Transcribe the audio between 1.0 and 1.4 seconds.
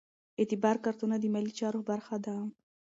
د